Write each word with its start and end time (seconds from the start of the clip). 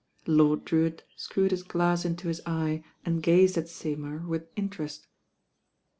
Lord 0.25 0.65
Drewitt 0.65 1.03
screwed 1.15 1.51
his 1.51 1.61
glass 1.61 2.05
into 2.05 2.27
his 2.27 2.41
eye 2.47 2.83
and 3.05 3.21
gazed 3.21 3.55
at 3.55 3.69
Seymour 3.69 4.25
with 4.25 4.47
interest. 4.55 5.05